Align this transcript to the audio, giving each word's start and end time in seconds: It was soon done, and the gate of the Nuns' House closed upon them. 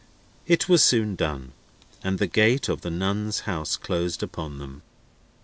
It 0.47 0.67
was 0.67 0.81
soon 0.81 1.13
done, 1.15 1.51
and 2.03 2.17
the 2.17 2.25
gate 2.25 2.69
of 2.69 2.81
the 2.81 2.89
Nuns' 2.89 3.41
House 3.41 3.77
closed 3.77 4.23
upon 4.23 4.57
them. 4.57 4.81